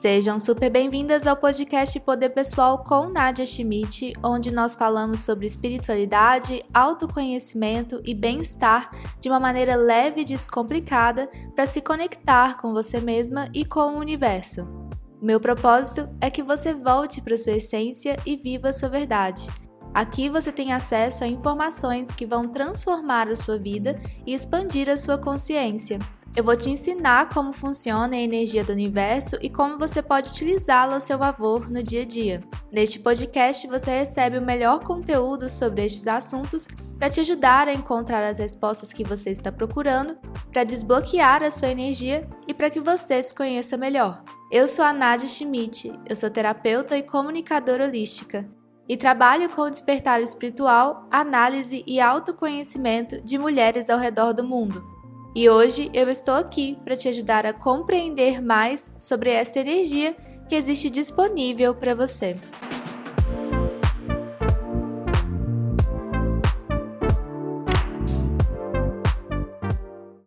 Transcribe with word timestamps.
Sejam 0.00 0.38
super 0.38 0.70
bem-vindas 0.70 1.26
ao 1.26 1.36
podcast 1.36 1.98
Poder 1.98 2.28
Pessoal 2.28 2.84
com 2.84 3.08
Nadia 3.08 3.44
Schmidt, 3.44 4.12
onde 4.22 4.48
nós 4.48 4.76
falamos 4.76 5.22
sobre 5.22 5.44
espiritualidade, 5.44 6.64
autoconhecimento 6.72 8.00
e 8.04 8.14
bem-estar 8.14 8.92
de 9.20 9.28
uma 9.28 9.40
maneira 9.40 9.74
leve 9.74 10.20
e 10.20 10.24
descomplicada 10.24 11.28
para 11.52 11.66
se 11.66 11.80
conectar 11.80 12.58
com 12.58 12.72
você 12.72 13.00
mesma 13.00 13.48
e 13.52 13.64
com 13.64 13.94
o 13.94 13.98
universo. 13.98 14.68
Meu 15.20 15.40
propósito 15.40 16.08
é 16.20 16.30
que 16.30 16.44
você 16.44 16.72
volte 16.72 17.20
para 17.20 17.36
sua 17.36 17.54
essência 17.54 18.16
e 18.24 18.36
viva 18.36 18.72
sua 18.72 18.88
verdade. 18.88 19.48
Aqui 19.92 20.28
você 20.28 20.52
tem 20.52 20.72
acesso 20.72 21.24
a 21.24 21.26
informações 21.26 22.12
que 22.12 22.24
vão 22.24 22.46
transformar 22.46 23.26
a 23.26 23.34
sua 23.34 23.58
vida 23.58 24.00
e 24.24 24.32
expandir 24.32 24.88
a 24.88 24.96
sua 24.96 25.18
consciência. 25.18 25.98
Eu 26.36 26.44
vou 26.44 26.56
te 26.56 26.70
ensinar 26.70 27.30
como 27.30 27.52
funciona 27.52 28.14
a 28.14 28.20
energia 28.20 28.62
do 28.62 28.72
universo 28.72 29.36
e 29.40 29.50
como 29.50 29.78
você 29.78 30.00
pode 30.00 30.30
utilizá-la 30.30 30.96
a 30.96 31.00
seu 31.00 31.18
favor 31.18 31.68
no 31.68 31.82
dia 31.82 32.02
a 32.02 32.04
dia. 32.04 32.42
Neste 32.70 33.00
podcast, 33.00 33.66
você 33.66 33.90
recebe 33.90 34.38
o 34.38 34.42
melhor 34.42 34.80
conteúdo 34.80 35.50
sobre 35.50 35.84
estes 35.84 36.06
assuntos 36.06 36.68
para 36.98 37.10
te 37.10 37.20
ajudar 37.20 37.66
a 37.66 37.74
encontrar 37.74 38.24
as 38.24 38.38
respostas 38.38 38.92
que 38.92 39.02
você 39.02 39.30
está 39.30 39.50
procurando, 39.50 40.16
para 40.52 40.64
desbloquear 40.64 41.42
a 41.42 41.50
sua 41.50 41.70
energia 41.70 42.28
e 42.46 42.54
para 42.54 42.70
que 42.70 42.80
você 42.80 43.22
se 43.22 43.34
conheça 43.34 43.76
melhor. 43.76 44.22
Eu 44.50 44.66
sou 44.66 44.84
a 44.84 44.92
Nadia 44.92 45.28
Schmidt, 45.28 45.92
eu 46.08 46.14
sou 46.14 46.30
terapeuta 46.30 46.96
e 46.96 47.02
comunicadora 47.02 47.84
holística 47.84 48.48
e 48.88 48.96
trabalho 48.96 49.50
com 49.50 49.62
o 49.62 49.70
despertar 49.70 50.22
espiritual, 50.22 51.06
análise 51.10 51.84
e 51.86 52.00
autoconhecimento 52.00 53.20
de 53.20 53.38
mulheres 53.38 53.90
ao 53.90 53.98
redor 53.98 54.32
do 54.32 54.42
mundo. 54.42 54.97
E 55.34 55.48
hoje 55.48 55.90
eu 55.92 56.08
estou 56.08 56.34
aqui 56.34 56.76
para 56.82 56.96
te 56.96 57.06
ajudar 57.08 57.44
a 57.44 57.52
compreender 57.52 58.40
mais 58.40 58.90
sobre 58.98 59.30
essa 59.30 59.60
energia 59.60 60.16
que 60.48 60.54
existe 60.54 60.88
disponível 60.88 61.74
para 61.74 61.94
você. 61.94 62.36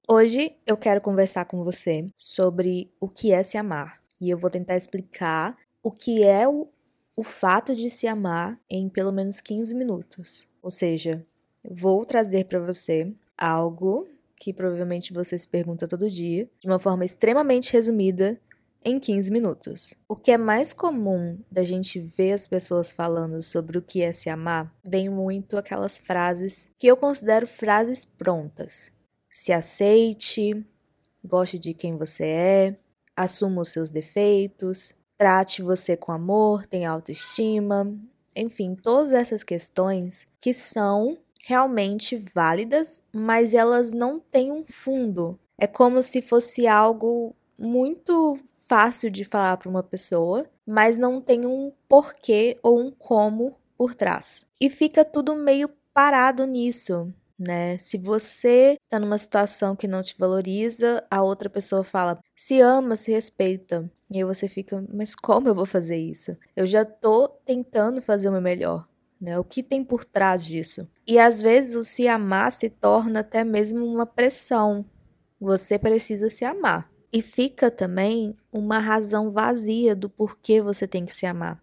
Hoje 0.08 0.56
eu 0.68 0.78
quero 0.78 1.02
conversar 1.02 1.46
com 1.46 1.64
você 1.64 2.08
sobre 2.16 2.92
o 3.00 3.08
que 3.08 3.32
é 3.32 3.42
se 3.42 3.58
amar 3.58 4.00
e 4.20 4.30
eu 4.30 4.38
vou 4.38 4.52
tentar 4.52 4.78
explicar 4.78 5.58
o 5.82 5.92
que 5.92 6.24
é 6.24 6.48
o, 6.48 6.68
o 7.16 7.24
fato 7.24 7.76
de 7.76 7.90
se 7.90 8.08
amar 8.08 8.60
em 8.70 8.88
pelo 8.88 9.12
menos 9.12 9.42
15 9.42 9.74
minutos. 9.74 10.48
Ou 10.62 10.70
seja, 10.70 11.26
vou 11.64 12.06
trazer 12.06 12.46
para 12.46 12.60
você 12.60 13.12
algo 13.36 14.08
que 14.42 14.52
provavelmente 14.52 15.14
você 15.14 15.38
se 15.38 15.48
pergunta 15.48 15.88
todo 15.88 16.10
dia, 16.10 16.50
de 16.60 16.68
uma 16.68 16.80
forma 16.80 17.06
extremamente 17.06 17.74
resumida, 17.74 18.42
em 18.84 19.00
15 19.00 19.32
minutos. 19.32 19.94
O 20.10 20.16
que 20.16 20.32
é 20.32 20.38
mais 20.40 20.74
comum 20.74 21.38
da 21.52 21.64
gente 21.64 22.00
ver 22.00 22.32
as 22.32 22.48
pessoas 22.48 22.92
falando 22.92 23.40
sobre 23.44 23.78
o 23.78 23.82
que 23.84 24.02
é 24.02 24.12
se 24.12 24.32
amar, 24.32 24.76
vem 24.84 25.08
muito 25.08 25.56
aquelas 25.56 26.00
frases 26.00 26.72
que 26.80 26.88
eu 26.88 26.98
considero 26.98 27.46
frases 27.46 28.04
prontas. 28.04 28.92
Se 29.30 29.54
aceite, 29.54 30.66
goste 31.24 31.60
de 31.60 31.76
quem 31.76 31.96
você 31.96 32.26
é, 32.26 32.80
assuma 33.16 33.62
os 33.62 33.70
seus 33.70 33.92
defeitos, 33.92 34.96
trate 35.20 35.62
você 35.62 35.96
com 35.96 36.12
amor, 36.12 36.66
tenha 36.66 36.90
autoestima, 36.90 37.94
enfim, 38.36 38.74
todas 38.74 39.12
essas 39.12 39.44
questões 39.44 40.26
que 40.42 40.52
são 40.52 41.20
realmente 41.46 42.18
válidas, 42.34 43.04
mas 43.14 43.54
elas 43.54 43.92
não 43.94 44.20
têm 44.20 44.52
um 44.52 44.64
fundo. 44.66 45.38
É 45.60 45.68
como 45.68 46.02
se 46.02 46.22
fosse 46.22 46.68
algo 46.68 47.36
muito 47.60 48.38
fácil 48.68 49.10
de 49.12 49.24
falar 49.24 49.58
para 49.58 49.70
uma 49.70 49.84
pessoa, 49.84 50.46
mas 50.66 50.98
não 50.98 51.22
tem 51.22 51.46
um 51.46 51.72
porquê 51.88 52.58
ou 52.64 52.80
um 52.80 52.92
como 52.92 53.56
por 53.78 53.94
trás. 53.96 54.46
E 54.60 54.70
fica 54.70 55.04
tudo 55.04 55.36
meio 55.36 55.70
parado 55.94 56.46
nisso, 56.46 57.14
né? 57.38 57.78
Se 57.78 57.98
você 57.98 58.78
tá 58.90 59.00
numa 59.00 59.18
situação 59.18 59.76
que 59.76 59.88
não 59.88 60.02
te 60.02 60.16
valoriza, 60.18 61.04
a 61.10 61.22
outra 61.24 61.50
pessoa 61.50 61.84
fala: 61.84 62.20
"Se 62.36 62.60
ama, 62.62 62.96
se 62.96 63.12
respeita". 63.12 63.90
E 64.10 64.18
aí 64.18 64.24
você 64.24 64.48
fica: 64.48 64.84
"Mas 64.94 65.16
como 65.16 65.48
eu 65.50 65.56
vou 65.56 65.66
fazer 65.66 65.98
isso? 65.98 66.38
Eu 66.56 66.66
já 66.68 66.86
tô 66.86 67.28
tentando 67.46 68.02
fazer 68.02 68.30
o 68.30 68.32
meu 68.32 68.42
melhor" 68.42 68.88
né? 69.22 69.38
O 69.38 69.44
que 69.44 69.62
tem 69.62 69.84
por 69.84 70.04
trás 70.04 70.44
disso? 70.44 70.88
E 71.06 71.20
às 71.20 71.42
vezes 71.42 71.76
o 71.76 71.84
se 71.84 72.08
amar 72.08 72.52
se 72.52 72.70
torna 72.70 73.20
até 73.20 73.44
mesmo 73.44 73.86
uma 73.86 74.06
pressão. 74.06 74.84
Você 75.40 75.78
precisa 75.78 76.28
se 76.30 76.44
amar. 76.44 76.90
E 77.14 77.22
fica 77.22 77.70
também 77.70 78.36
uma 78.52 78.80
razão 78.80 79.30
vazia 79.30 79.96
do 79.96 80.10
porquê 80.10 80.62
você 80.62 80.88
tem 80.88 81.06
que 81.06 81.16
se 81.16 81.26
amar. 81.26 81.62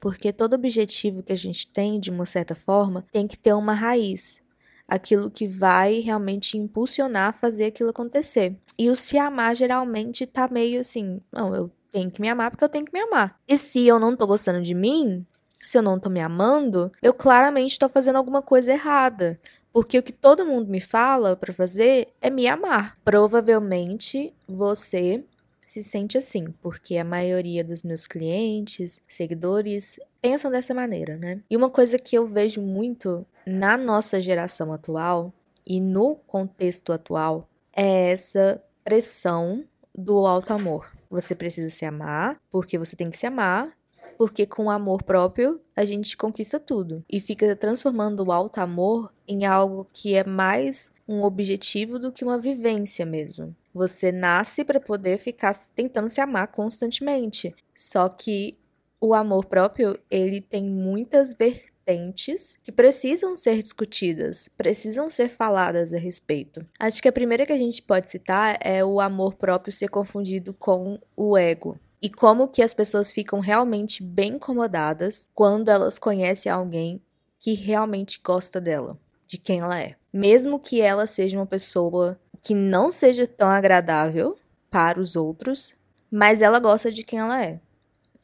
Porque 0.00 0.32
todo 0.32 0.54
objetivo 0.54 1.22
que 1.22 1.32
a 1.32 1.36
gente 1.36 1.66
tem, 1.68 1.98
de 1.98 2.10
uma 2.10 2.26
certa 2.26 2.54
forma, 2.54 3.06
tem 3.12 3.26
que 3.26 3.38
ter 3.38 3.54
uma 3.54 3.72
raiz. 3.72 4.42
Aquilo 4.86 5.30
que 5.30 5.46
vai 5.46 6.00
realmente 6.00 6.58
impulsionar 6.58 7.30
a 7.30 7.32
fazer 7.32 7.66
aquilo 7.66 7.90
acontecer. 7.90 8.58
E 8.76 8.90
o 8.90 8.96
se 8.96 9.16
amar 9.16 9.54
geralmente 9.54 10.26
tá 10.26 10.46
meio 10.48 10.80
assim: 10.80 11.22
não, 11.32 11.54
eu 11.54 11.70
tenho 11.90 12.10
que 12.10 12.20
me 12.20 12.28
amar 12.28 12.50
porque 12.50 12.64
eu 12.64 12.68
tenho 12.68 12.84
que 12.84 12.92
me 12.92 13.00
amar. 13.00 13.40
E 13.48 13.56
se 13.56 13.86
eu 13.86 13.98
não 13.98 14.16
tô 14.16 14.26
gostando 14.26 14.60
de 14.60 14.74
mim, 14.74 15.24
se 15.64 15.78
eu 15.78 15.82
não 15.82 15.98
tô 15.98 16.08
me 16.10 16.20
amando, 16.20 16.92
eu 17.02 17.14
claramente 17.14 17.72
estou 17.72 17.88
fazendo 17.88 18.16
alguma 18.16 18.42
coisa 18.42 18.72
errada. 18.72 19.38
Porque 19.72 19.98
o 19.98 20.02
que 20.02 20.12
todo 20.12 20.46
mundo 20.46 20.70
me 20.70 20.80
fala 20.80 21.34
para 21.34 21.52
fazer 21.52 22.08
é 22.20 22.30
me 22.30 22.46
amar. 22.46 22.96
Provavelmente 23.04 24.32
você 24.46 25.24
se 25.66 25.82
sente 25.82 26.16
assim, 26.16 26.54
porque 26.62 26.96
a 26.96 27.04
maioria 27.04 27.64
dos 27.64 27.82
meus 27.82 28.06
clientes, 28.06 29.00
seguidores, 29.08 29.98
pensam 30.22 30.50
dessa 30.50 30.72
maneira, 30.72 31.16
né? 31.16 31.40
E 31.50 31.56
uma 31.56 31.68
coisa 31.68 31.98
que 31.98 32.16
eu 32.16 32.26
vejo 32.26 32.60
muito 32.60 33.26
na 33.44 33.76
nossa 33.76 34.20
geração 34.20 34.72
atual 34.72 35.32
e 35.66 35.80
no 35.80 36.14
contexto 36.26 36.92
atual 36.92 37.48
é 37.74 38.12
essa 38.12 38.62
pressão 38.84 39.64
do 39.92 40.26
alto 40.26 40.52
amor. 40.52 40.88
Você 41.10 41.34
precisa 41.34 41.68
se 41.68 41.84
amar, 41.84 42.40
porque 42.50 42.78
você 42.78 42.94
tem 42.94 43.10
que 43.10 43.18
se 43.18 43.26
amar, 43.26 43.72
porque 44.16 44.46
com 44.46 44.70
amor 44.70 45.02
próprio 45.02 45.60
a 45.74 45.84
gente 45.84 46.16
conquista 46.16 46.58
tudo 46.60 47.04
e 47.10 47.20
fica 47.20 47.54
transformando 47.56 48.24
o 48.24 48.32
alto 48.32 48.58
amor 48.58 49.12
em 49.26 49.44
algo 49.44 49.86
que 49.92 50.14
é 50.14 50.24
mais 50.24 50.92
um 51.08 51.22
objetivo 51.22 51.98
do 51.98 52.12
que 52.12 52.24
uma 52.24 52.38
vivência 52.38 53.04
mesmo. 53.04 53.54
Você 53.72 54.12
nasce 54.12 54.64
para 54.64 54.80
poder 54.80 55.18
ficar 55.18 55.52
tentando 55.74 56.08
se 56.08 56.20
amar 56.20 56.48
constantemente. 56.48 57.54
Só 57.74 58.08
que 58.08 58.56
o 59.00 59.12
amor 59.12 59.46
próprio, 59.46 59.98
ele 60.10 60.40
tem 60.40 60.64
muitas 60.64 61.34
vertentes 61.34 62.58
que 62.64 62.72
precisam 62.72 63.36
ser 63.36 63.62
discutidas, 63.62 64.48
precisam 64.56 65.10
ser 65.10 65.28
faladas 65.28 65.92
a 65.92 65.98
respeito. 65.98 66.64
Acho 66.78 67.02
que 67.02 67.08
a 67.08 67.12
primeira 67.12 67.44
que 67.44 67.52
a 67.52 67.58
gente 67.58 67.82
pode 67.82 68.08
citar 68.08 68.56
é 68.62 68.82
o 68.82 69.00
amor 69.00 69.34
próprio 69.34 69.72
ser 69.72 69.88
confundido 69.88 70.54
com 70.54 70.98
o 71.14 71.36
ego 71.36 71.78
e 72.04 72.10
como 72.10 72.48
que 72.48 72.60
as 72.60 72.74
pessoas 72.74 73.10
ficam 73.10 73.40
realmente 73.40 74.02
bem 74.02 74.34
incomodadas 74.34 75.30
quando 75.32 75.70
elas 75.70 75.98
conhecem 75.98 76.52
alguém 76.52 77.00
que 77.40 77.54
realmente 77.54 78.20
gosta 78.22 78.60
dela, 78.60 79.00
de 79.26 79.38
quem 79.38 79.60
ela 79.60 79.80
é. 79.80 79.96
Mesmo 80.12 80.60
que 80.60 80.82
ela 80.82 81.06
seja 81.06 81.38
uma 81.38 81.46
pessoa 81.46 82.20
que 82.42 82.54
não 82.54 82.90
seja 82.90 83.26
tão 83.26 83.48
agradável 83.48 84.38
para 84.70 85.00
os 85.00 85.16
outros, 85.16 85.74
mas 86.10 86.42
ela 86.42 86.58
gosta 86.58 86.92
de 86.92 87.02
quem 87.02 87.20
ela 87.20 87.42
é. 87.42 87.58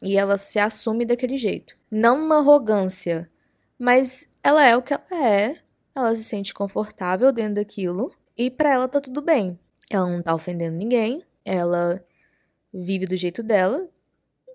E 0.02 0.14
ela 0.14 0.36
se 0.36 0.58
assume 0.58 1.06
daquele 1.06 1.38
jeito. 1.38 1.74
Não 1.90 2.22
uma 2.22 2.40
arrogância, 2.40 3.30
mas 3.78 4.28
ela 4.42 4.62
é 4.62 4.76
o 4.76 4.82
que 4.82 4.92
ela 4.92 5.26
é. 5.26 5.56
Ela 5.94 6.14
se 6.14 6.24
sente 6.24 6.52
confortável 6.52 7.32
dentro 7.32 7.54
daquilo 7.54 8.12
e 8.36 8.50
para 8.50 8.74
ela 8.74 8.86
tá 8.86 9.00
tudo 9.00 9.22
bem. 9.22 9.58
Ela 9.88 10.06
não 10.06 10.20
tá 10.20 10.34
ofendendo 10.34 10.76
ninguém, 10.76 11.24
ela 11.46 12.04
vive 12.72 13.06
do 13.06 13.16
jeito 13.16 13.42
dela 13.42 13.88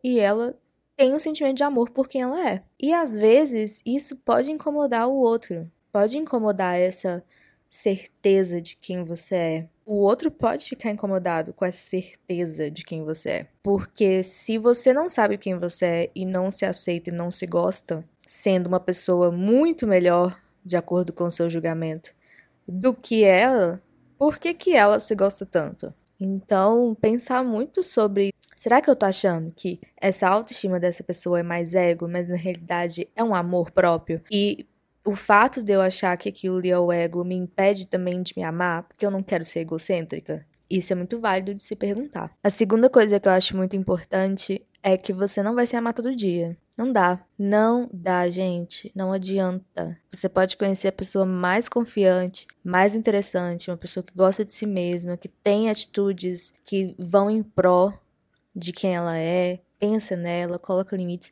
e 0.03 0.19
ela 0.19 0.57
tem 0.95 1.13
um 1.13 1.19
sentimento 1.19 1.57
de 1.57 1.63
amor 1.63 1.89
por 1.89 2.07
quem 2.07 2.21
ela 2.21 2.49
é. 2.49 2.63
E 2.79 2.93
às 2.93 3.17
vezes 3.17 3.81
isso 3.85 4.15
pode 4.15 4.51
incomodar 4.51 5.07
o 5.07 5.15
outro, 5.15 5.69
pode 5.91 6.17
incomodar 6.17 6.79
essa 6.79 7.23
certeza 7.69 8.61
de 8.61 8.75
quem 8.75 9.03
você 9.03 9.35
é. 9.35 9.69
O 9.85 9.95
outro 9.97 10.31
pode 10.31 10.65
ficar 10.65 10.89
incomodado 10.89 11.53
com 11.53 11.65
a 11.65 11.71
certeza 11.71 12.71
de 12.71 12.83
quem 12.83 13.03
você 13.03 13.29
é. 13.29 13.47
Porque 13.61 14.23
se 14.23 14.57
você 14.57 14.93
não 14.93 15.09
sabe 15.09 15.37
quem 15.37 15.57
você 15.57 15.85
é 15.85 16.11
e 16.15 16.25
não 16.25 16.49
se 16.49 16.65
aceita 16.65 17.09
e 17.09 17.13
não 17.13 17.29
se 17.29 17.45
gosta, 17.45 18.03
sendo 18.25 18.67
uma 18.67 18.79
pessoa 18.79 19.29
muito 19.29 19.85
melhor, 19.85 20.41
de 20.63 20.75
acordo 20.75 21.13
com 21.13 21.25
o 21.25 21.31
seu 21.31 21.49
julgamento, 21.49 22.11
do 22.67 22.93
que 22.93 23.23
ela, 23.23 23.81
por 24.17 24.39
que, 24.39 24.53
que 24.53 24.75
ela 24.75 24.99
se 24.99 25.13
gosta 25.13 25.45
tanto? 25.45 25.93
Então, 26.19 26.95
pensar 26.99 27.43
muito 27.43 27.83
sobre 27.83 28.33
será 28.55 28.81
que 28.81 28.89
eu 28.89 28.95
tô 28.95 29.05
achando 29.05 29.51
que 29.51 29.79
essa 29.97 30.27
autoestima 30.27 30.79
dessa 30.79 31.03
pessoa 31.03 31.39
é 31.39 31.43
mais 31.43 31.75
ego, 31.75 32.07
mas 32.07 32.29
na 32.29 32.35
realidade 32.35 33.07
é 33.15 33.23
um 33.23 33.35
amor 33.35 33.71
próprio? 33.71 34.21
E 34.31 34.65
o 35.05 35.15
fato 35.15 35.61
de 35.61 35.73
eu 35.73 35.81
achar 35.81 36.17
que 36.17 36.29
aquilo 36.29 36.57
ali 36.57 36.71
é 36.71 36.79
o 36.79 36.91
ego 36.91 37.23
me 37.23 37.35
impede 37.35 37.87
também 37.87 38.21
de 38.23 38.33
me 38.35 38.43
amar, 38.43 38.83
porque 38.83 39.05
eu 39.05 39.11
não 39.11 39.21
quero 39.21 39.45
ser 39.45 39.59
egocêntrica. 39.59 40.45
Isso 40.69 40.93
é 40.93 40.95
muito 40.95 41.19
válido 41.19 41.53
de 41.53 41.61
se 41.61 41.75
perguntar. 41.75 42.31
A 42.43 42.49
segunda 42.49 42.89
coisa 42.89 43.19
que 43.19 43.27
eu 43.27 43.31
acho 43.31 43.55
muito 43.55 43.75
importante 43.75 44.65
é 44.81 44.97
que 44.97 45.13
você 45.13 45.43
não 45.43 45.53
vai 45.53 45.67
se 45.67 45.75
amar 45.75 45.93
todo 45.93 46.15
dia. 46.15 46.57
Não 46.77 46.91
dá. 46.91 47.23
Não 47.37 47.89
dá, 47.91 48.29
gente. 48.29 48.91
Não 48.93 49.11
adianta. 49.13 49.97
Você 50.11 50.27
pode 50.27 50.57
conhecer 50.57 50.89
a 50.89 50.91
pessoa 50.91 51.25
mais 51.25 51.69
confiante, 51.69 52.45
mais 52.63 52.95
interessante, 52.95 53.71
uma 53.71 53.77
pessoa 53.77 54.03
que 54.03 54.13
gosta 54.13 54.43
de 54.43 54.51
si 54.51 54.65
mesma, 54.65 55.15
que 55.15 55.29
tem 55.29 55.69
atitudes 55.69 56.53
que 56.65 56.93
vão 56.99 57.29
em 57.29 57.41
pró 57.41 57.93
de 58.53 58.71
quem 58.71 58.95
ela 58.95 59.17
é, 59.17 59.59
pensa 59.79 60.15
nela, 60.15 60.59
coloca 60.59 60.95
limites. 60.95 61.31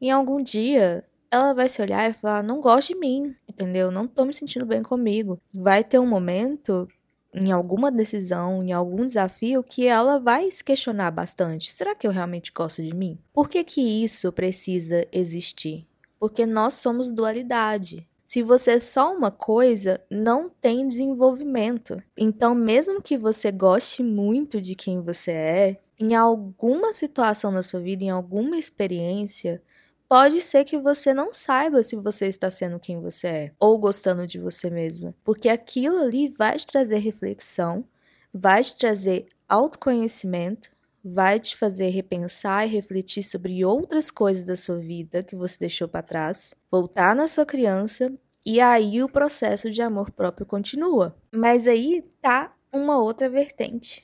Em 0.00 0.10
algum 0.10 0.42
dia, 0.42 1.04
ela 1.30 1.52
vai 1.52 1.68
se 1.68 1.80
olhar 1.80 2.08
e 2.10 2.12
falar: 2.12 2.42
não 2.42 2.60
gosto 2.60 2.88
de 2.88 2.98
mim, 2.98 3.34
entendeu? 3.48 3.90
Não 3.90 4.06
tô 4.06 4.24
me 4.24 4.34
sentindo 4.34 4.66
bem 4.66 4.82
comigo. 4.82 5.40
Vai 5.52 5.82
ter 5.82 5.98
um 5.98 6.06
momento, 6.06 6.86
em 7.34 7.50
alguma 7.50 7.90
decisão, 7.90 8.62
em 8.62 8.72
algum 8.72 9.04
desafio, 9.04 9.62
que 9.62 9.86
ela 9.86 10.18
vai 10.18 10.50
se 10.50 10.62
questionar 10.62 11.10
bastante: 11.10 11.72
será 11.72 11.94
que 11.94 12.06
eu 12.06 12.12
realmente 12.12 12.52
gosto 12.52 12.82
de 12.82 12.94
mim? 12.94 13.18
Por 13.32 13.48
que, 13.48 13.64
que 13.64 13.80
isso 14.04 14.32
precisa 14.32 15.06
existir? 15.12 15.86
Porque 16.18 16.46
nós 16.46 16.74
somos 16.74 17.10
dualidade. 17.10 18.06
Se 18.24 18.42
você 18.42 18.72
é 18.72 18.78
só 18.78 19.14
uma 19.14 19.30
coisa, 19.30 20.00
não 20.10 20.48
tem 20.48 20.86
desenvolvimento. 20.86 22.02
Então, 22.16 22.54
mesmo 22.54 23.02
que 23.02 23.18
você 23.18 23.52
goste 23.52 24.02
muito 24.02 24.60
de 24.60 24.74
quem 24.74 25.02
você 25.02 25.30
é, 25.30 25.80
em 25.98 26.14
alguma 26.14 26.94
situação 26.94 27.50
na 27.50 27.62
sua 27.62 27.80
vida, 27.80 28.02
em 28.02 28.10
alguma 28.10 28.56
experiência, 28.56 29.62
Pode 30.08 30.40
ser 30.40 30.64
que 30.64 30.78
você 30.78 31.14
não 31.14 31.32
saiba 31.32 31.82
se 31.82 31.96
você 31.96 32.26
está 32.26 32.50
sendo 32.50 32.78
quem 32.78 33.00
você 33.00 33.26
é 33.26 33.52
ou 33.58 33.78
gostando 33.78 34.26
de 34.26 34.38
você 34.38 34.68
mesma, 34.70 35.14
porque 35.24 35.48
aquilo 35.48 35.98
ali 35.98 36.28
vai 36.28 36.56
te 36.56 36.66
trazer 36.66 36.98
reflexão, 36.98 37.84
vai 38.32 38.62
te 38.62 38.76
trazer 38.76 39.26
autoconhecimento, 39.48 40.70
vai 41.04 41.40
te 41.40 41.56
fazer 41.56 41.88
repensar 41.88 42.66
e 42.66 42.70
refletir 42.70 43.22
sobre 43.22 43.64
outras 43.64 44.10
coisas 44.10 44.44
da 44.44 44.56
sua 44.56 44.78
vida 44.78 45.22
que 45.22 45.34
você 45.34 45.56
deixou 45.58 45.88
para 45.88 46.02
trás, 46.02 46.54
voltar 46.70 47.16
na 47.16 47.26
sua 47.26 47.46
criança 47.46 48.12
e 48.46 48.60
aí 48.60 49.02
o 49.02 49.08
processo 49.08 49.70
de 49.70 49.80
amor 49.80 50.10
próprio 50.10 50.46
continua. 50.46 51.16
Mas 51.34 51.66
aí 51.66 52.02
tá 52.20 52.54
uma 52.72 52.98
outra 52.98 53.28
vertente 53.28 54.02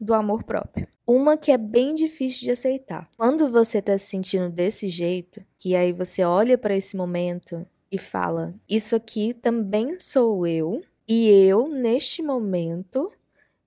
do 0.00 0.14
amor 0.14 0.42
próprio. 0.44 0.88
Uma 1.06 1.36
que 1.36 1.50
é 1.50 1.58
bem 1.58 1.94
difícil 1.94 2.42
de 2.42 2.50
aceitar. 2.52 3.10
Quando 3.16 3.48
você 3.48 3.78
está 3.78 3.98
se 3.98 4.06
sentindo 4.06 4.48
desse 4.48 4.88
jeito, 4.88 5.44
que 5.58 5.74
aí 5.74 5.92
você 5.92 6.22
olha 6.22 6.56
para 6.56 6.76
esse 6.76 6.96
momento 6.96 7.66
e 7.90 7.98
fala: 7.98 8.54
Isso 8.68 8.94
aqui 8.94 9.34
também 9.34 9.98
sou 9.98 10.46
eu, 10.46 10.82
e 11.06 11.28
eu, 11.28 11.68
neste 11.68 12.22
momento, 12.22 13.12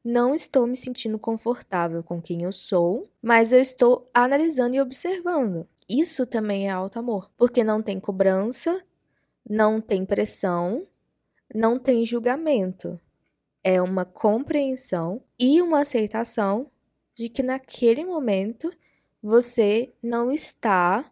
não 0.04 0.34
estou 0.34 0.66
me 0.66 0.76
sentindo 0.76 1.20
confortável 1.20 2.02
com 2.04 2.22
quem 2.22 2.44
eu 2.44 2.52
sou, 2.52 3.08
mas 3.22 3.52
eu 3.52 3.60
estou 3.60 4.06
analisando 4.14 4.76
e 4.76 4.82
observando. 4.82 5.68
Isso 5.90 6.26
também 6.26 6.68
é 6.68 6.72
alto 6.72 7.00
amor, 7.00 7.30
porque 7.38 7.64
não 7.64 7.82
tem 7.82 8.00
cobrança, 8.00 8.82
não 9.50 9.82
tem 9.82 10.06
pressão, 10.06 10.88
não 11.54 11.78
tem 11.78 12.06
julgamento. 12.06 13.00
É 13.64 13.82
uma 13.82 14.06
compreensão 14.06 15.24
e 15.40 15.62
uma 15.62 15.82
aceitação 15.82 16.70
de 17.16 17.30
que 17.30 17.42
naquele 17.42 18.04
momento 18.04 18.72
você 19.22 19.94
não 20.02 20.32
está 20.32 21.10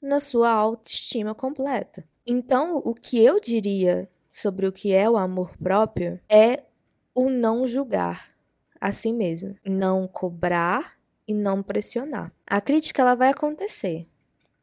na 0.00 0.18
sua 0.18 0.50
autoestima 0.50 1.34
completa. 1.34 2.08
Então, 2.26 2.76
o 2.76 2.94
que 2.94 3.22
eu 3.22 3.40
diria 3.40 4.08
sobre 4.32 4.66
o 4.66 4.72
que 4.72 4.92
é 4.92 5.10
o 5.10 5.16
amor 5.16 5.56
próprio 5.58 6.20
é 6.28 6.62
o 7.14 7.28
não 7.28 7.66
julgar 7.66 8.30
a 8.80 8.92
si 8.92 9.12
mesmo, 9.12 9.56
não 9.64 10.08
cobrar 10.08 10.98
e 11.28 11.34
não 11.34 11.62
pressionar. 11.62 12.32
A 12.46 12.60
crítica 12.60 13.02
ela 13.02 13.14
vai 13.14 13.28
acontecer. 13.28 14.08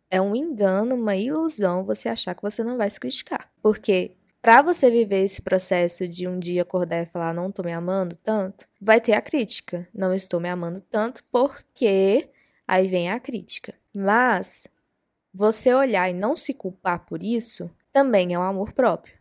É 0.10 0.22
um 0.22 0.36
engano, 0.36 0.96
uma 0.96 1.16
ilusão 1.16 1.86
você 1.86 2.10
achar 2.10 2.34
que 2.34 2.42
você 2.42 2.64
não 2.64 2.78
vai 2.78 2.90
se 2.90 3.00
criticar, 3.00 3.52
porque 3.62 4.16
para 4.48 4.62
você 4.62 4.90
viver 4.90 5.26
esse 5.26 5.42
processo 5.42 6.08
de 6.08 6.26
um 6.26 6.40
dia 6.40 6.62
acordar 6.62 7.04
e 7.04 7.06
falar 7.06 7.34
não 7.34 7.52
tô 7.52 7.62
me 7.64 7.74
amando 7.74 8.16
tanto, 8.24 8.66
vai 8.80 9.02
ter 9.02 9.12
a 9.12 9.22
crítica. 9.22 9.86
Não 9.94 10.14
estou 10.14 10.40
me 10.40 10.48
amando 10.48 10.80
tanto 10.80 11.22
porque 11.30 12.30
aí 12.66 12.88
vem 12.88 13.12
a 13.12 13.20
crítica. 13.20 13.74
Mas 13.94 14.66
você 15.34 15.74
olhar 15.74 16.10
e 16.10 16.14
não 16.14 16.38
se 16.38 16.54
culpar 16.54 17.06
por 17.06 17.22
isso 17.22 17.70
também 17.92 18.34
é 18.34 18.40
um 18.40 18.42
amor 18.42 18.72
próprio. 18.72 19.16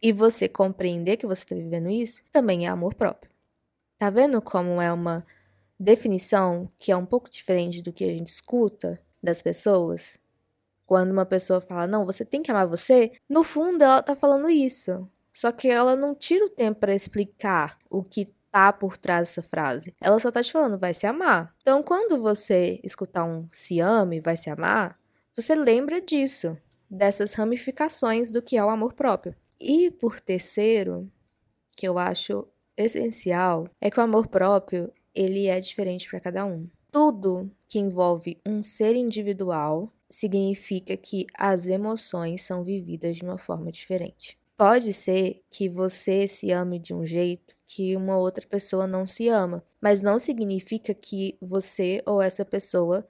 E 0.00 0.12
você 0.12 0.48
compreender 0.48 1.16
que 1.16 1.26
você 1.26 1.42
está 1.42 1.56
vivendo 1.56 1.90
isso 1.90 2.22
também 2.30 2.64
é 2.64 2.68
amor 2.68 2.94
próprio. 2.94 3.32
Tá 3.98 4.10
vendo 4.10 4.40
como 4.40 4.80
é 4.80 4.92
uma 4.92 5.26
definição 5.76 6.68
que 6.78 6.92
é 6.92 6.96
um 6.96 7.04
pouco 7.04 7.28
diferente 7.28 7.82
do 7.82 7.92
que 7.92 8.04
a 8.04 8.10
gente 8.10 8.28
escuta 8.28 9.00
das 9.20 9.42
pessoas? 9.42 10.21
Quando 10.92 11.10
uma 11.10 11.24
pessoa 11.24 11.58
fala, 11.58 11.86
não, 11.86 12.04
você 12.04 12.22
tem 12.22 12.42
que 12.42 12.50
amar 12.50 12.66
você, 12.66 13.12
no 13.26 13.42
fundo 13.42 13.82
ela 13.82 14.02
tá 14.02 14.14
falando 14.14 14.50
isso. 14.50 15.08
Só 15.32 15.50
que 15.50 15.66
ela 15.66 15.96
não 15.96 16.14
tira 16.14 16.44
o 16.44 16.50
tempo 16.50 16.80
para 16.80 16.94
explicar 16.94 17.78
o 17.88 18.04
que 18.04 18.30
tá 18.50 18.70
por 18.74 18.98
trás 18.98 19.30
dessa 19.30 19.40
frase. 19.40 19.94
Ela 19.98 20.20
só 20.20 20.30
tá 20.30 20.42
te 20.42 20.52
falando, 20.52 20.76
vai 20.76 20.92
se 20.92 21.06
amar. 21.06 21.54
Então, 21.62 21.82
quando 21.82 22.20
você 22.20 22.78
escutar 22.84 23.24
um 23.24 23.48
se 23.50 23.80
ame, 23.80 24.20
vai 24.20 24.36
se 24.36 24.50
amar, 24.50 25.00
você 25.34 25.54
lembra 25.54 25.98
disso, 25.98 26.58
dessas 26.90 27.32
ramificações 27.32 28.30
do 28.30 28.42
que 28.42 28.58
é 28.58 28.62
o 28.62 28.68
amor 28.68 28.92
próprio. 28.92 29.34
E 29.58 29.90
por 29.92 30.20
terceiro, 30.20 31.10
que 31.74 31.88
eu 31.88 31.98
acho 31.98 32.46
essencial, 32.76 33.66
é 33.80 33.90
que 33.90 33.98
o 33.98 34.02
amor 34.02 34.26
próprio, 34.26 34.92
ele 35.14 35.46
é 35.46 35.58
diferente 35.58 36.10
para 36.10 36.20
cada 36.20 36.44
um. 36.44 36.68
Tudo 36.90 37.50
que 37.66 37.78
envolve 37.78 38.38
um 38.46 38.62
ser 38.62 38.94
individual 38.94 39.90
significa 40.12 40.96
que 40.96 41.26
as 41.34 41.66
emoções 41.66 42.42
são 42.42 42.62
vividas 42.62 43.16
de 43.16 43.24
uma 43.24 43.38
forma 43.38 43.72
diferente. 43.72 44.38
Pode 44.56 44.92
ser 44.92 45.42
que 45.50 45.68
você 45.68 46.28
se 46.28 46.52
ame 46.52 46.78
de 46.78 46.94
um 46.94 47.04
jeito 47.04 47.54
que 47.66 47.96
uma 47.96 48.18
outra 48.18 48.46
pessoa 48.46 48.86
não 48.86 49.06
se 49.06 49.28
ama, 49.28 49.64
mas 49.80 50.02
não 50.02 50.18
significa 50.18 50.92
que 50.92 51.36
você 51.40 52.02
ou 52.06 52.20
essa 52.20 52.44
pessoa 52.44 53.06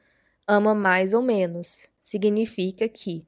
ama 0.47 0.75
mais 0.75 1.13
ou 1.13 1.21
menos. 1.21 1.89
Significa 1.99 2.89
que 2.89 3.27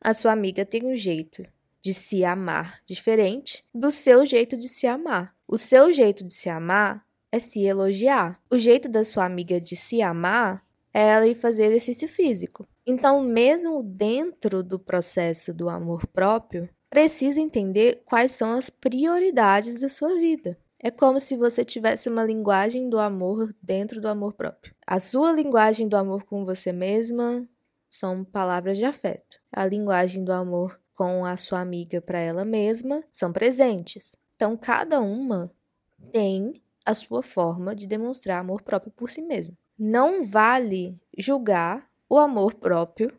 a 0.00 0.12
sua 0.12 0.32
amiga 0.32 0.66
tem 0.66 0.84
um 0.84 0.96
jeito 0.96 1.44
de 1.80 1.94
se 1.94 2.24
amar 2.24 2.80
diferente 2.84 3.64
do 3.72 3.90
seu 3.90 4.26
jeito 4.26 4.56
de 4.56 4.66
se 4.66 4.86
amar. 4.86 5.34
O 5.46 5.56
seu 5.56 5.92
jeito 5.92 6.24
de 6.24 6.34
se 6.34 6.48
amar 6.48 7.06
é 7.30 7.38
se 7.38 7.62
elogiar. 7.62 8.40
O 8.50 8.58
jeito 8.58 8.88
da 8.88 9.04
sua 9.04 9.24
amiga 9.24 9.60
de 9.60 9.76
se 9.76 10.02
amar 10.02 10.64
é 10.92 11.02
ela 11.02 11.26
ir 11.26 11.34
fazer 11.34 11.66
exercício 11.66 12.08
físico. 12.08 12.66
Então, 12.86 13.22
mesmo 13.22 13.82
dentro 13.82 14.62
do 14.62 14.78
processo 14.78 15.54
do 15.54 15.68
amor 15.68 16.06
próprio, 16.06 16.68
precisa 16.90 17.40
entender 17.40 18.02
quais 18.04 18.32
são 18.32 18.52
as 18.52 18.68
prioridades 18.68 19.80
da 19.80 19.88
sua 19.88 20.14
vida. 20.14 20.58
É 20.78 20.90
como 20.90 21.18
se 21.18 21.34
você 21.34 21.64
tivesse 21.64 22.10
uma 22.10 22.22
linguagem 22.22 22.90
do 22.90 22.98
amor 22.98 23.54
dentro 23.62 24.02
do 24.02 24.08
amor 24.08 24.34
próprio. 24.34 24.74
A 24.86 25.00
sua 25.00 25.32
linguagem 25.32 25.88
do 25.88 25.96
amor 25.96 26.24
com 26.24 26.44
você 26.44 26.72
mesma 26.72 27.48
são 27.88 28.22
palavras 28.22 28.76
de 28.76 28.84
afeto. 28.84 29.40
A 29.50 29.64
linguagem 29.64 30.22
do 30.22 30.32
amor 30.32 30.78
com 30.94 31.24
a 31.24 31.38
sua 31.38 31.60
amiga 31.60 32.02
para 32.02 32.18
ela 32.18 32.44
mesma 32.44 33.02
são 33.10 33.32
presentes. 33.32 34.14
Então, 34.36 34.58
cada 34.58 35.00
uma 35.00 35.50
tem 36.12 36.62
a 36.84 36.92
sua 36.92 37.22
forma 37.22 37.74
de 37.74 37.86
demonstrar 37.86 38.40
amor 38.40 38.60
próprio 38.60 38.92
por 38.92 39.10
si 39.10 39.22
mesma. 39.22 39.56
Não 39.78 40.22
vale 40.22 41.00
julgar 41.16 41.88
o 42.14 42.18
amor 42.18 42.54
próprio 42.54 43.12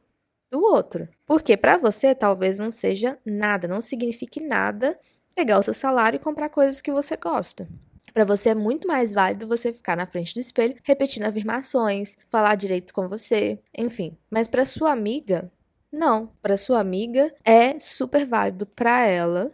do 0.49 0.61
outro. 0.61 1.07
Porque 1.25 1.57
para 1.57 1.77
você 1.77 2.15
talvez 2.15 2.57
não 2.57 2.71
seja 2.71 3.17
nada, 3.25 3.67
não 3.67 3.81
signifique 3.81 4.39
nada 4.39 4.97
pegar 5.35 5.59
o 5.59 5.63
seu 5.63 5.73
salário 5.73 6.17
e 6.17 6.23
comprar 6.23 6.49
coisas 6.49 6.81
que 6.81 6.91
você 6.91 7.17
gosta. 7.17 7.67
Para 8.13 8.23
você 8.23 8.51
é 8.51 8.55
muito 8.55 8.87
mais 8.87 9.11
válido 9.11 9.47
você 9.47 9.73
ficar 9.73 9.97
na 9.97 10.07
frente 10.07 10.33
do 10.33 10.39
espelho, 10.39 10.77
repetindo 10.83 11.25
afirmações, 11.25 12.17
falar 12.29 12.55
direito 12.55 12.93
com 12.93 13.09
você, 13.09 13.59
enfim. 13.77 14.17
Mas 14.31 14.47
para 14.47 14.63
sua 14.63 14.93
amiga, 14.93 15.51
não. 15.91 16.31
Para 16.41 16.55
sua 16.55 16.79
amiga 16.79 17.33
é 17.43 17.77
super 17.77 18.25
válido 18.25 18.65
para 18.65 19.05
ela 19.05 19.51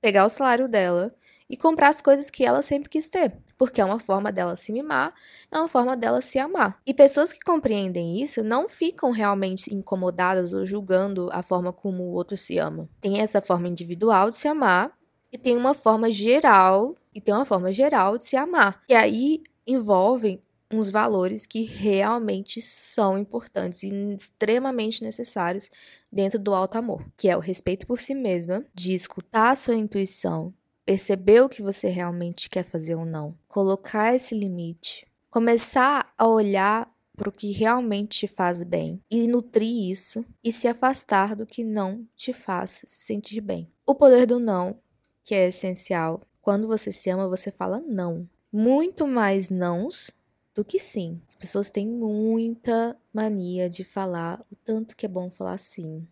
pegar 0.00 0.24
o 0.24 0.30
salário 0.30 0.66
dela 0.66 1.14
e 1.50 1.56
comprar 1.58 1.88
as 1.88 2.00
coisas 2.00 2.30
que 2.30 2.46
ela 2.46 2.62
sempre 2.62 2.88
quis 2.88 3.10
ter 3.10 3.34
porque 3.60 3.78
é 3.78 3.84
uma 3.84 4.00
forma 4.00 4.32
dela 4.32 4.56
se 4.56 4.72
mimar, 4.72 5.12
é 5.52 5.58
uma 5.58 5.68
forma 5.68 5.94
dela 5.94 6.22
se 6.22 6.38
amar. 6.38 6.80
E 6.86 6.94
pessoas 6.94 7.30
que 7.30 7.40
compreendem 7.40 8.22
isso 8.22 8.42
não 8.42 8.66
ficam 8.66 9.10
realmente 9.10 9.74
incomodadas 9.74 10.54
ou 10.54 10.64
julgando 10.64 11.28
a 11.30 11.42
forma 11.42 11.70
como 11.70 12.04
o 12.04 12.14
outro 12.14 12.38
se 12.38 12.56
ama. 12.56 12.88
Tem 13.02 13.20
essa 13.20 13.42
forma 13.42 13.68
individual 13.68 14.30
de 14.30 14.38
se 14.38 14.48
amar 14.48 14.96
e 15.30 15.36
tem 15.36 15.58
uma 15.58 15.74
forma 15.74 16.10
geral 16.10 16.94
e 17.14 17.20
tem 17.20 17.34
uma 17.34 17.44
forma 17.44 17.70
geral 17.70 18.16
de 18.16 18.24
se 18.24 18.34
amar. 18.34 18.80
E 18.88 18.94
aí 18.94 19.42
envolvem 19.66 20.42
uns 20.72 20.88
valores 20.88 21.46
que 21.46 21.64
realmente 21.64 22.62
são 22.62 23.18
importantes 23.18 23.82
e 23.82 23.90
extremamente 24.14 25.02
necessários 25.02 25.70
dentro 26.10 26.38
do 26.38 26.54
alto 26.54 26.78
amor, 26.78 27.04
que 27.14 27.28
é 27.28 27.36
o 27.36 27.40
respeito 27.40 27.86
por 27.86 28.00
si 28.00 28.14
mesma, 28.14 28.64
de 28.74 28.94
escutar 28.94 29.50
a 29.50 29.56
sua 29.56 29.74
intuição, 29.74 30.54
perceber 30.86 31.42
o 31.42 31.48
que 31.48 31.60
você 31.60 31.90
realmente 31.90 32.48
quer 32.48 32.62
fazer 32.62 32.94
ou 32.94 33.04
não, 33.04 33.38
colocar 33.50 34.14
esse 34.14 34.32
limite, 34.32 35.06
começar 35.28 36.14
a 36.16 36.26
olhar 36.26 36.88
para 37.16 37.28
o 37.28 37.32
que 37.32 37.50
realmente 37.50 38.20
te 38.20 38.28
faz 38.28 38.62
bem 38.62 39.02
e 39.10 39.26
nutrir 39.26 39.90
isso 39.90 40.24
e 40.42 40.52
se 40.52 40.68
afastar 40.68 41.34
do 41.34 41.44
que 41.44 41.64
não 41.64 42.06
te 42.14 42.32
faz 42.32 42.82
se 42.86 43.02
sentir 43.02 43.40
bem. 43.40 43.68
O 43.84 43.94
poder 43.94 44.24
do 44.24 44.38
não, 44.38 44.78
que 45.24 45.34
é 45.34 45.48
essencial. 45.48 46.22
Quando 46.40 46.68
você 46.68 46.92
se 46.92 47.10
ama, 47.10 47.28
você 47.28 47.50
fala 47.50 47.80
não. 47.80 48.26
Muito 48.52 49.06
mais 49.06 49.50
nãos 49.50 50.12
do 50.54 50.64
que 50.64 50.78
sim. 50.78 51.20
As 51.28 51.34
pessoas 51.34 51.70
têm 51.70 51.86
muita 51.86 52.96
mania 53.12 53.68
de 53.68 53.82
falar 53.82 54.40
o 54.50 54.54
tanto 54.54 54.96
que 54.96 55.04
é 55.04 55.08
bom 55.08 55.28
falar 55.28 55.58
sim. 55.58 56.06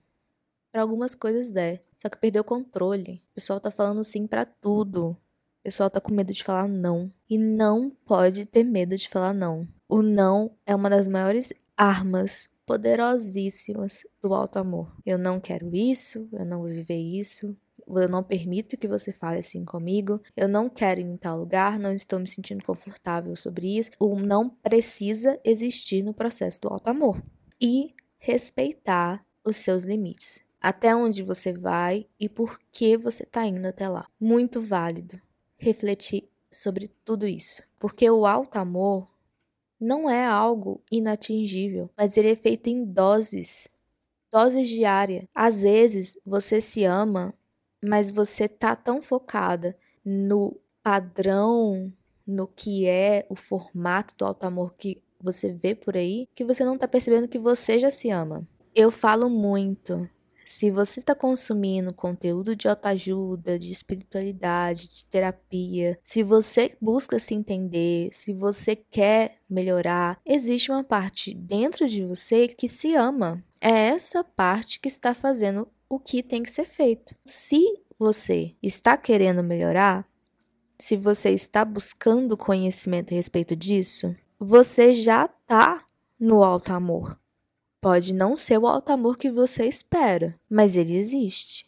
Para 0.72 0.82
algumas 0.82 1.14
coisas 1.14 1.50
der, 1.50 1.82
só 1.98 2.08
que 2.08 2.18
perdeu 2.18 2.42
o 2.42 2.44
controle. 2.44 3.22
O 3.30 3.34
pessoal 3.36 3.60
tá 3.60 3.70
falando 3.70 4.02
sim 4.02 4.26
para 4.26 4.44
tudo. 4.44 5.16
Pessoal 5.68 5.90
tá 5.90 6.00
com 6.00 6.14
medo 6.14 6.32
de 6.32 6.42
falar 6.42 6.66
não. 6.66 7.12
E 7.28 7.36
não 7.36 7.90
pode 8.06 8.46
ter 8.46 8.64
medo 8.64 8.96
de 8.96 9.06
falar 9.06 9.34
não. 9.34 9.68
O 9.86 10.00
não 10.00 10.50
é 10.64 10.74
uma 10.74 10.88
das 10.88 11.06
maiores 11.06 11.52
armas 11.76 12.48
poderosíssimas 12.64 14.06
do 14.22 14.32
alto 14.32 14.58
amor. 14.58 14.90
Eu 15.04 15.18
não 15.18 15.38
quero 15.38 15.76
isso, 15.76 16.26
eu 16.32 16.46
não 16.46 16.60
vou 16.62 16.70
viver 16.70 16.96
isso, 16.96 17.54
eu 17.86 18.08
não 18.08 18.24
permito 18.24 18.78
que 18.78 18.88
você 18.88 19.12
fale 19.12 19.40
assim 19.40 19.62
comigo, 19.62 20.22
eu 20.34 20.48
não 20.48 20.70
quero 20.70 21.00
ir 21.00 21.04
em 21.04 21.18
tal 21.18 21.38
lugar, 21.38 21.78
não 21.78 21.92
estou 21.92 22.18
me 22.18 22.26
sentindo 22.26 22.64
confortável 22.64 23.36
sobre 23.36 23.76
isso. 23.76 23.90
O 24.00 24.18
não 24.18 24.48
precisa 24.48 25.38
existir 25.44 26.02
no 26.02 26.14
processo 26.14 26.62
do 26.62 26.68
alto 26.68 26.88
amor. 26.88 27.22
E 27.60 27.94
respeitar 28.18 29.22
os 29.44 29.58
seus 29.58 29.84
limites. 29.84 30.40
Até 30.58 30.96
onde 30.96 31.22
você 31.22 31.52
vai 31.52 32.06
e 32.18 32.26
por 32.26 32.58
que 32.72 32.96
você 32.96 33.24
está 33.24 33.44
indo 33.44 33.66
até 33.68 33.86
lá. 33.86 34.06
Muito 34.18 34.62
válido 34.62 35.20
refletir 35.58 36.28
sobre 36.50 36.88
tudo 37.04 37.26
isso. 37.26 37.62
Porque 37.78 38.08
o 38.08 38.24
alto 38.24 38.56
amor 38.56 39.08
não 39.80 40.08
é 40.08 40.26
algo 40.26 40.82
inatingível, 40.90 41.90
mas 41.96 42.16
ele 42.16 42.30
é 42.30 42.36
feito 42.36 42.68
em 42.68 42.84
doses, 42.84 43.68
doses 44.32 44.68
diárias. 44.68 45.24
Às 45.34 45.60
vezes 45.60 46.18
você 46.24 46.60
se 46.60 46.84
ama, 46.84 47.34
mas 47.82 48.10
você 48.10 48.48
tá 48.48 48.74
tão 48.74 49.00
focada 49.00 49.76
no 50.04 50.58
padrão, 50.82 51.92
no 52.26 52.46
que 52.46 52.86
é 52.86 53.26
o 53.28 53.36
formato 53.36 54.14
do 54.16 54.24
alto 54.24 54.44
amor 54.44 54.74
que 54.74 55.02
você 55.20 55.52
vê 55.52 55.74
por 55.74 55.96
aí, 55.96 56.28
que 56.34 56.44
você 56.44 56.64
não 56.64 56.78
tá 56.78 56.86
percebendo 56.86 57.28
que 57.28 57.38
você 57.38 57.78
já 57.78 57.90
se 57.90 58.10
ama. 58.10 58.46
Eu 58.74 58.90
falo 58.90 59.28
muito 59.28 60.08
se 60.48 60.70
você 60.70 61.00
está 61.00 61.14
consumindo 61.14 61.92
conteúdo 61.92 62.56
de 62.56 62.66
autoajuda, 62.66 63.58
de 63.58 63.70
espiritualidade, 63.70 64.88
de 64.88 65.04
terapia, 65.04 65.98
se 66.02 66.22
você 66.22 66.74
busca 66.80 67.18
se 67.18 67.34
entender, 67.34 68.08
se 68.12 68.32
você 68.32 68.74
quer 68.74 69.42
melhorar, 69.48 70.18
existe 70.24 70.70
uma 70.70 70.82
parte 70.82 71.34
dentro 71.34 71.86
de 71.86 72.02
você 72.02 72.48
que 72.48 72.66
se 72.66 72.94
ama. 72.94 73.44
É 73.60 73.88
essa 73.88 74.24
parte 74.24 74.80
que 74.80 74.88
está 74.88 75.14
fazendo 75.14 75.68
o 75.86 76.00
que 76.00 76.22
tem 76.22 76.42
que 76.42 76.50
ser 76.50 76.64
feito. 76.64 77.14
Se 77.26 77.62
você 77.98 78.54
está 78.62 78.96
querendo 78.96 79.42
melhorar, 79.42 80.08
se 80.78 80.96
você 80.96 81.30
está 81.30 81.62
buscando 81.62 82.38
conhecimento 82.38 83.12
a 83.12 83.16
respeito 83.16 83.54
disso, 83.54 84.14
você 84.38 84.94
já 84.94 85.26
está 85.26 85.84
no 86.18 86.42
alto 86.42 86.72
amor. 86.72 87.18
Pode 87.80 88.12
não 88.12 88.34
ser 88.34 88.58
o 88.58 88.66
alto 88.66 88.90
amor 88.90 89.16
que 89.16 89.30
você 89.30 89.64
espera, 89.64 90.34
mas 90.50 90.74
ele 90.74 90.96
existe. 90.96 91.64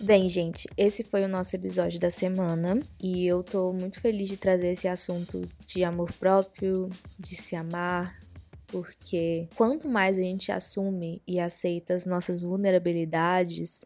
Bem, 0.00 0.28
gente, 0.28 0.68
esse 0.76 1.04
foi 1.04 1.22
o 1.22 1.28
nosso 1.28 1.54
episódio 1.54 2.00
da 2.00 2.10
semana 2.10 2.80
e 3.00 3.24
eu 3.24 3.44
tô 3.44 3.72
muito 3.72 4.00
feliz 4.00 4.28
de 4.28 4.36
trazer 4.36 4.72
esse 4.72 4.88
assunto 4.88 5.48
de 5.64 5.84
amor 5.84 6.12
próprio, 6.14 6.90
de 7.16 7.36
se 7.36 7.54
amar, 7.54 8.18
porque 8.66 9.48
quanto 9.54 9.88
mais 9.88 10.18
a 10.18 10.22
gente 10.22 10.50
assume 10.50 11.22
e 11.24 11.38
aceita 11.38 11.94
as 11.94 12.04
nossas 12.04 12.40
vulnerabilidades, 12.40 13.84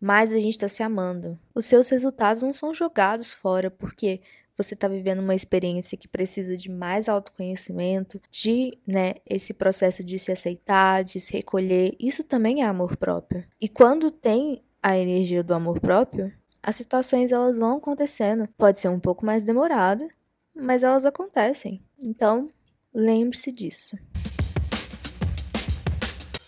mais 0.00 0.32
a 0.32 0.38
gente 0.38 0.54
está 0.54 0.68
se 0.68 0.82
amando. 0.82 1.36
Os 1.52 1.66
seus 1.66 1.88
resultados 1.88 2.40
não 2.40 2.52
são 2.52 2.72
jogados 2.72 3.32
fora 3.32 3.68
porque 3.68 4.20
você 4.56 4.74
está 4.74 4.88
vivendo 4.88 5.20
uma 5.20 5.34
experiência 5.34 5.96
que 5.96 6.08
precisa 6.08 6.56
de 6.56 6.70
mais 6.70 7.08
autoconhecimento, 7.08 8.20
de, 8.30 8.76
né, 8.86 9.14
esse 9.28 9.54
processo 9.54 10.04
de 10.04 10.18
se 10.18 10.32
aceitar, 10.32 11.02
de 11.02 11.18
se 11.20 11.32
recolher, 11.32 11.96
isso 11.98 12.22
também 12.22 12.62
é 12.62 12.66
amor 12.66 12.96
próprio. 12.96 13.44
E 13.60 13.68
quando 13.68 14.10
tem 14.10 14.62
a 14.82 14.98
energia 14.98 15.42
do 15.42 15.54
amor 15.54 15.80
próprio, 15.80 16.32
as 16.62 16.76
situações 16.76 17.32
elas 17.32 17.58
vão 17.58 17.78
acontecendo. 17.78 18.48
Pode 18.56 18.80
ser 18.80 18.88
um 18.88 19.00
pouco 19.00 19.24
mais 19.24 19.44
demorada, 19.44 20.06
mas 20.54 20.82
elas 20.82 21.04
acontecem. 21.04 21.82
Então, 21.98 22.48
lembre-se 22.94 23.50
disso. 23.50 23.96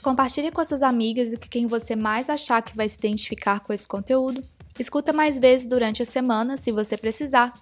Compartilhe 0.02 0.52
com 0.52 0.64
suas 0.64 0.82
amigas 0.82 1.32
e 1.32 1.38
com 1.38 1.48
quem 1.48 1.66
você 1.66 1.96
mais 1.96 2.28
achar 2.28 2.60
que 2.60 2.76
vai 2.76 2.88
se 2.88 2.98
identificar 2.98 3.60
com 3.60 3.72
esse 3.72 3.88
conteúdo. 3.88 4.42
Escuta 4.78 5.12
mais 5.12 5.38
vezes 5.38 5.66
durante 5.66 6.02
a 6.02 6.04
semana, 6.04 6.56
se 6.56 6.70
você 6.70 6.96
precisar. 6.96 7.54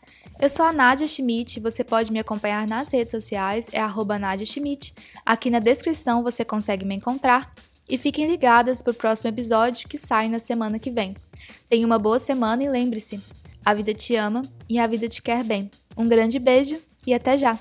Eu 0.43 0.49
sou 0.49 0.67
a 0.67 0.73
Nadia 0.73 1.07
Schmidt, 1.07 1.61
você 1.61 1.85
pode 1.85 2.11
me 2.11 2.19
acompanhar 2.19 2.67
nas 2.67 2.91
redes 2.91 3.13
sociais, 3.13 3.71
é 3.73 3.79
arroba 3.79 4.19
Nadia 4.19 4.45
Schmidt. 4.45 4.93
Aqui 5.25 5.49
na 5.49 5.61
descrição 5.61 6.21
você 6.21 6.45
consegue 6.45 6.85
me 6.85 6.97
encontrar. 6.97 7.55
E 7.89 7.97
fiquem 7.97 8.27
ligadas 8.27 8.83
para 8.83 8.91
o 8.91 8.95
próximo 8.95 9.31
episódio 9.31 9.89
que 9.89 9.97
sai 9.97 10.29
na 10.29 10.41
semana 10.41 10.81
que 10.81 10.91
vem. 10.91 11.17
Tenha 11.71 11.87
uma 11.87 11.97
boa 11.97 12.19
semana 12.19 12.65
e 12.65 12.69
lembre-se, 12.69 13.23
a 13.65 13.73
vida 13.73 13.95
te 13.95 14.17
ama 14.17 14.43
e 14.69 14.81
a 14.81 14.87
vida 14.89 15.09
te 15.09 15.23
quer 15.23 15.45
bem. 15.45 15.71
Um 15.97 16.09
grande 16.09 16.41
beijo 16.41 16.77
e 17.07 17.15
até 17.15 17.39
já! 17.39 17.57